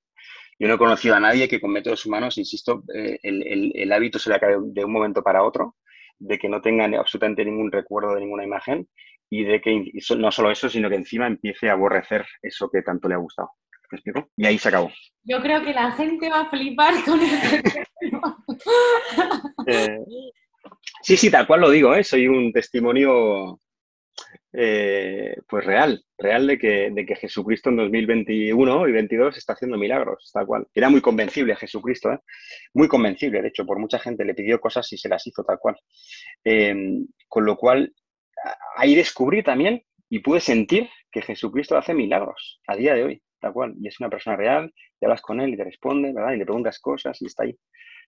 [0.58, 4.20] Yo no he conocido a nadie que con métodos humanos, insisto, eh, el, el, hábito
[4.20, 5.74] se le acabe de un momento para otro,
[6.20, 8.86] de que no tengan absolutamente ningún recuerdo de ninguna imagen
[9.32, 13.08] y de que no solo eso, sino que encima empiece a aborrecer eso que tanto
[13.08, 13.52] le ha gustado.
[13.90, 14.28] ¿Me explico?
[14.36, 14.92] Y ahí se acabó.
[15.24, 17.82] Yo creo que la gente va a flipar con este
[19.66, 19.98] eh,
[21.00, 22.04] sí, sí, tal cual lo digo, ¿eh?
[22.04, 23.58] soy un testimonio
[24.52, 29.78] eh, pues real, real de que, de que Jesucristo en 2021 y 2022 está haciendo
[29.78, 30.66] milagros, tal cual.
[30.74, 32.18] Era muy convencible Jesucristo, ¿eh?
[32.74, 35.58] muy convencible, de hecho, por mucha gente le pidió cosas y se las hizo tal
[35.58, 35.76] cual.
[37.28, 37.94] con lo cual,
[38.76, 43.52] ahí descubrí también y pude sentir que Jesucristo hace milagros a día de hoy, tal
[43.52, 43.74] cual.
[43.80, 46.32] Y es una persona real, y hablas con él y te responde, ¿verdad?
[46.32, 47.58] Y le preguntas cosas y está ahí,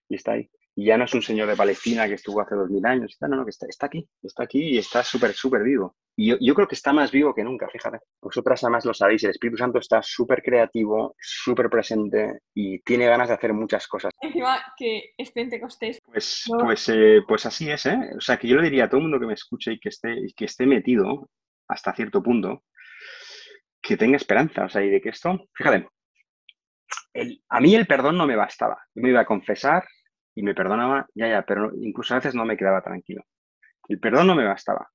[0.09, 0.49] y está ahí.
[0.77, 3.29] Y ya no es un señor de Palestina que estuvo hace dos mil años, no,
[3.29, 5.95] no, que está, está aquí, está aquí y está súper, súper vivo.
[6.17, 7.99] Y yo, yo, creo que está más vivo que nunca, fíjate.
[8.21, 13.29] Vosotras además lo sabéis, el Espíritu Santo está súper creativo, súper presente y tiene ganas
[13.29, 14.11] de hacer muchas cosas.
[14.19, 16.01] Encima que es Pentecostés.
[16.05, 17.97] Pues, pues, eh, pues así es, ¿eh?
[18.17, 19.89] O sea, que yo le diría a todo el mundo que me escuche y que
[19.89, 21.29] esté, que esté metido
[21.67, 22.63] hasta cierto punto,
[23.81, 25.87] que tenga esperanza, o sea, y de que esto, fíjate,
[27.13, 28.77] el, a mí el perdón no me bastaba.
[28.93, 29.85] Yo me iba a confesar,
[30.35, 33.23] y me perdonaba, ya, ya, pero incluso a veces no me quedaba tranquilo.
[33.87, 34.89] El perdón no me bastaba.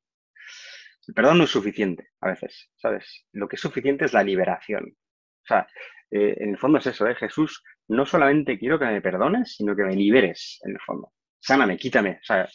[1.08, 3.26] El perdón no es suficiente a veces, ¿sabes?
[3.32, 4.84] Lo que es suficiente es la liberación.
[4.86, 5.66] O sea,
[6.10, 7.14] eh, en el fondo es eso, ¿eh?
[7.14, 11.12] Jesús, no solamente quiero que me perdones, sino que me liberes, en el fondo.
[11.40, 12.48] Sáname, quítame, o sea,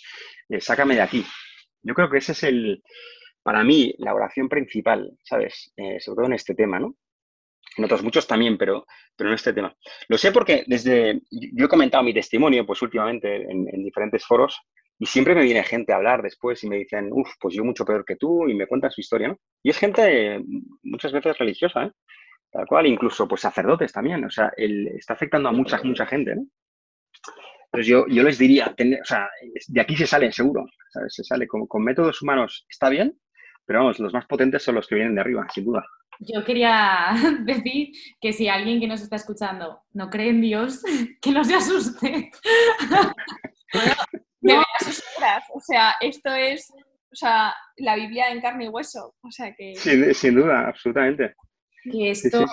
[0.50, 1.26] eh, sácame de aquí.
[1.82, 2.84] Yo creo que ese es el,
[3.42, 5.74] para mí, la oración principal, ¿sabes?
[5.76, 6.96] Eh, sobre todo en este tema, ¿no?
[7.78, 8.86] En otros muchos también, pero,
[9.16, 9.76] pero en este tema.
[10.08, 14.60] Lo sé porque desde, yo he comentado mi testimonio, pues últimamente en, diferentes foros,
[14.98, 17.84] y siempre me viene gente a hablar después y me dicen, uff, pues yo mucho
[17.84, 19.40] peor que tú, y me cuentan su historia, ¿no?
[19.62, 20.42] Y es gente
[20.84, 21.92] muchas veces religiosa, ¿eh?
[22.50, 26.36] Tal cual, incluso pues sacerdotes también, o sea, él está afectando a mucha, mucha gente,
[26.36, 26.46] ¿no?
[27.66, 29.28] Entonces yo, yo les diría, o sea,
[29.68, 31.14] de aquí se salen seguro, ¿sabes?
[31.14, 33.20] Se sale con, con métodos humanos, está bien,
[33.66, 35.86] pero vamos, los más potentes son los que vienen de arriba, sin duda.
[36.20, 37.90] Yo quería decir
[38.22, 40.82] que si alguien que nos está escuchando no cree en Dios,
[41.22, 42.32] que no se asuste.
[44.42, 44.64] no,
[45.54, 46.72] o sea, esto es
[47.16, 49.16] o sea, la Biblia en carne y hueso.
[49.22, 49.74] O sea que...
[49.76, 51.34] Sin, duda, absolutamente.
[51.90, 52.46] Que esto,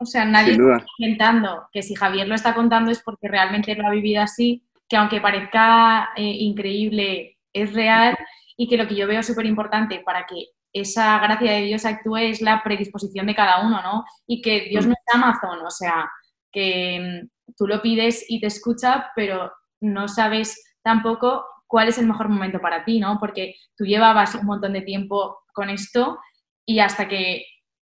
[0.00, 3.86] o sea, nadie está inventando que si Javier lo está contando es porque realmente lo
[3.86, 8.16] ha vivido así, que aunque parezca eh, increíble, es real
[8.58, 10.48] y que lo que yo veo súper importante para que
[10.80, 14.04] esa gracia de Dios actúe es la predisposición de cada uno, ¿no?
[14.26, 16.10] Y que Dios no es Amazon, o sea,
[16.52, 22.06] que mm, tú lo pides y te escucha, pero no sabes tampoco cuál es el
[22.06, 23.18] mejor momento para ti, ¿no?
[23.20, 26.18] Porque tú llevabas un montón de tiempo con esto
[26.66, 27.44] y hasta que,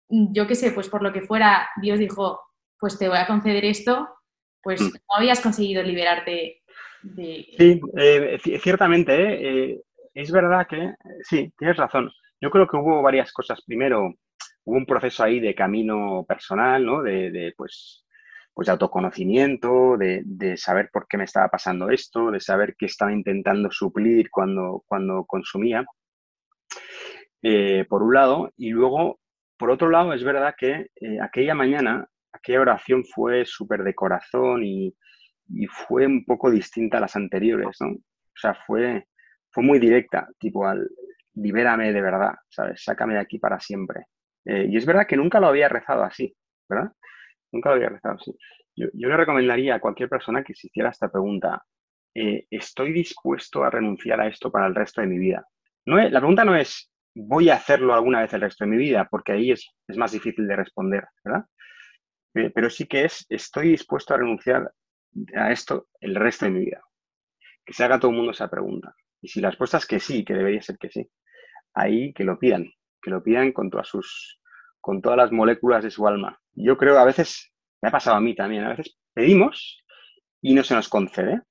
[0.09, 2.39] mm, yo qué sé, pues por lo que fuera, Dios dijo,
[2.79, 4.07] pues te voy a conceder esto,
[4.61, 4.85] pues mm.
[4.85, 6.61] no habías conseguido liberarte
[7.01, 7.45] de...
[7.57, 9.71] Sí, eh, ciertamente, ¿eh?
[9.71, 9.81] Eh,
[10.13, 10.93] es verdad que,
[11.23, 12.11] sí, tienes razón.
[12.43, 13.61] Yo creo que hubo varias cosas.
[13.65, 14.15] Primero,
[14.65, 17.01] hubo un proceso ahí de camino personal, ¿no?
[17.01, 18.05] De, pues,
[18.53, 23.13] pues de autoconocimiento, de, saber por qué me estaba pasando esto, de saber qué estaba
[23.13, 25.85] intentando suplir cuando, cuando consumía,
[27.41, 28.51] eh, por un lado.
[28.57, 29.21] Y luego,
[29.57, 34.65] por otro lado, es verdad que eh, aquella mañana aquella oración fue súper de corazón
[34.65, 34.93] y,
[35.47, 37.87] y, fue un poco distinta a las anteriores, ¿no?
[37.91, 39.07] O sea, fue,
[39.49, 40.89] fue muy directa, tipo al
[41.35, 42.83] libérame de verdad, ¿sabes?
[42.83, 44.05] Sácame de aquí para siempre.
[44.45, 46.35] Eh, y es verdad que nunca lo había rezado así,
[46.69, 46.91] ¿verdad?
[47.51, 48.35] Nunca lo había rezado así.
[48.75, 51.63] Yo, yo le recomendaría a cualquier persona que se hiciera esta pregunta,
[52.15, 55.45] eh, ¿estoy dispuesto a renunciar a esto para el resto de mi vida?
[55.85, 59.07] No la pregunta no es, ¿voy a hacerlo alguna vez el resto de mi vida?
[59.09, 61.45] Porque ahí es, más difícil de responder, ¿verdad?
[62.35, 64.71] Eh, pero sí que es, ¿estoy dispuesto a renunciar
[65.35, 66.81] a esto el resto de mi vida?
[67.65, 68.95] Que se haga todo el mundo esa pregunta.
[69.21, 71.09] Y si la respuesta es que sí, que debería ser que sí,
[71.73, 74.39] ahí que lo pidan, que lo pidan con todas sus,
[74.79, 76.39] con todas las moléculas de su alma.
[76.53, 79.83] Yo creo, a veces, me ha pasado a mí también, a veces pedimos
[80.41, 81.41] y no se nos concede.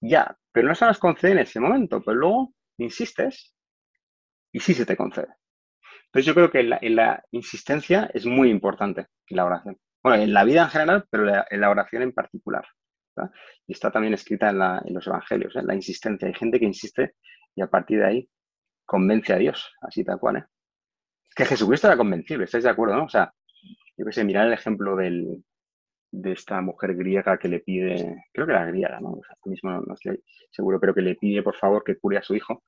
[0.00, 3.54] Ya, pero no se nos concede en ese momento, pero luego insistes
[4.52, 5.28] y sí se te concede.
[6.06, 9.78] Entonces yo creo que en la, insistencia es muy importante en la oración.
[10.02, 12.66] Bueno, en la vida en general, pero en la oración en particular.
[13.66, 15.62] Y está también escrita en, los evangelios, ¿eh?
[15.62, 16.28] la insistencia.
[16.28, 17.14] Hay gente que insiste
[17.54, 18.28] y a partir de ahí
[18.88, 20.36] convence a Dios, así tal cual.
[20.38, 20.44] ¿eh?
[21.28, 22.96] Es que Jesucristo era convencible, ¿estáis de acuerdo?
[22.96, 23.04] No?
[23.04, 23.32] O sea,
[23.96, 25.44] yo qué sé, mirar el ejemplo del,
[26.10, 29.10] de esta mujer griega que le pide, creo que era griega, ¿no?
[29.10, 32.22] O sea, mismo no, estoy seguro, pero que le pide por favor que cure a
[32.22, 32.64] su hijo.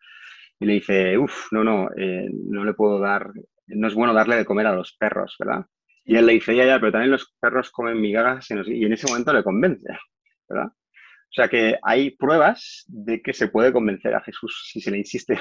[0.59, 3.33] Y le dice, uff, no, no, eh, no le puedo dar,
[3.69, 5.65] no es bueno darle de comer a los perros, ¿verdad?
[6.05, 9.07] Y él le dice, ya, ya, pero también los perros comen migajas y en ese
[9.09, 9.89] momento le convence,
[10.49, 10.67] ¿verdad?
[10.67, 14.99] O sea que hay pruebas de que se puede convencer a Jesús si se le
[14.99, 15.39] insiste.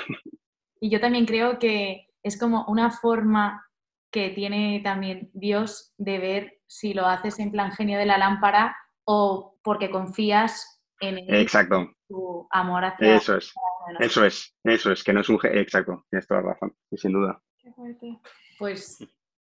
[0.79, 3.65] Y yo también creo que es como una forma
[4.11, 8.75] que tiene también Dios de ver si lo haces en plan genio de la lámpara
[9.05, 11.91] o porque confías en Exacto.
[12.07, 13.53] tu amor hacia Eso es,
[13.99, 15.39] eso es, eso es, que no es un...
[15.43, 17.41] Exacto, tienes toda la razón, sin duda.
[17.57, 18.19] Qué fuerte.
[18.57, 18.99] Pues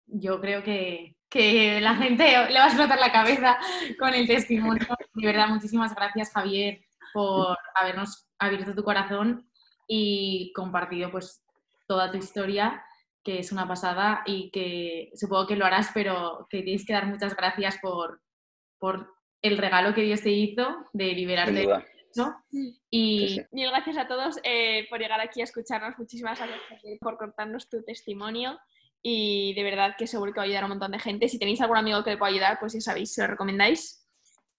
[0.08, 3.58] yo creo que, que, la gente le va a explotar la cabeza
[4.00, 4.86] con el testimonio.
[5.14, 6.82] De verdad, muchísimas gracias, Javier,
[7.14, 9.50] por habernos abierto tu corazón
[9.88, 11.44] y compartido pues
[11.88, 12.84] toda tu historia
[13.26, 17.08] que es una pasada y que supongo que lo harás, pero que tienes que dar
[17.08, 18.22] muchas gracias por,
[18.78, 21.68] por el regalo que Dios te hizo de liberarte.
[22.16, 22.36] ¿no?
[22.90, 25.98] Y mil gracias a todos eh, por llegar aquí a escucharnos.
[25.98, 28.60] Muchísimas gracias por contarnos tu testimonio
[29.02, 31.28] y de verdad que seguro que va a ayudar a un montón de gente.
[31.28, 34.08] Si tenéis algún amigo que le pueda ayudar, pues ya sabéis, si lo recomendáis.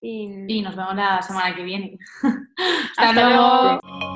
[0.01, 1.99] Y, y nos vemos la semana que viene.
[2.97, 4.16] Hasta, luego.